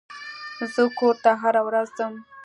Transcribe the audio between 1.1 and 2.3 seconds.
ته هره ورځ ځم.